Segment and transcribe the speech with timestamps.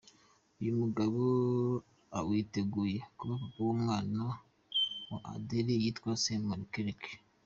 [0.59, 1.19] Uyu mugabo
[2.19, 4.19] uwiteguye kuba papa w’umwana
[5.09, 7.13] wa Adele, yitwa Simon Konecki.